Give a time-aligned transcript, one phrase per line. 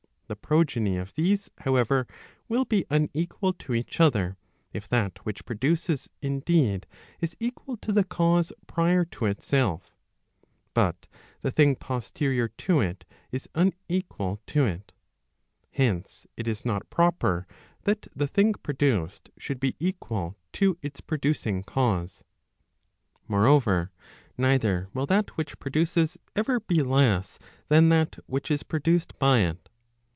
[0.27, 2.07] The progeny of these, however,
[2.47, 4.37] will be unequal to each other,
[4.71, 6.87] if that which produces indeed,
[7.19, 9.93] is equal to the cause prior to itself,
[10.73, 11.09] but
[11.41, 13.03] the thing posterior to it
[13.33, 14.93] is unequal to it.
[15.71, 17.45] Hence, it is not proper
[17.83, 22.23] that the thing produced should be equal to its producing cause.
[23.27, 23.91] Moreover,
[24.37, 27.37] neither will that which produces ever be less
[27.67, 29.67] than that which is produced by it.